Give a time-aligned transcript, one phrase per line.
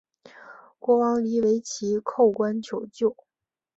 [0.79, 3.15] 国王黎维祁叩关求救。